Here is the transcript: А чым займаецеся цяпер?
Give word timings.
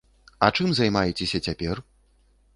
А 0.47 0.49
чым 0.59 0.73
займаецеся 0.79 1.43
цяпер? 1.51 1.85